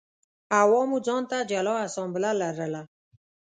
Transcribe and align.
عوامو 0.59 0.97
ځان 1.05 1.23
ته 1.31 1.37
جلا 1.51 1.75
اسامبله 1.87 2.29
لرله. 2.41 2.81